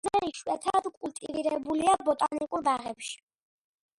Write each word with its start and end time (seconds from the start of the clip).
ძალზე 0.05 0.27
იშვიათად 0.27 0.87
კულტივირებულია 0.93 1.93
ბოტანიკურ 2.07 2.63
ბაღებში. 2.69 3.13